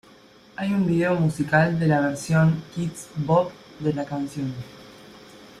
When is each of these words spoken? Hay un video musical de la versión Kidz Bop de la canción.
Hay 0.55 0.73
un 0.73 0.87
video 0.87 1.13
musical 1.13 1.79
de 1.79 1.85
la 1.85 2.01
versión 2.01 2.63
Kidz 2.73 3.09
Bop 3.17 3.51
de 3.79 3.93
la 3.93 4.03
canción. 4.03 4.51